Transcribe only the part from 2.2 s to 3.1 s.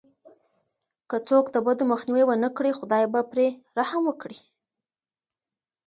ونه کړي، خداي